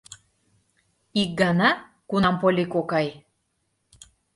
Ик 1.21 1.31
гана, 1.41 1.69
кунам 2.09 2.35
Полли 2.41 2.65
кокай... 2.73 3.07